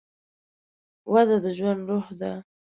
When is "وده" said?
1.11-1.37